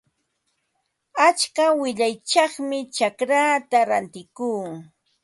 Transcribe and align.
Achka 1.27 1.65
qillayćhawmi 1.81 2.79
chacraata 2.95 3.77
rantikuu. 3.89 4.61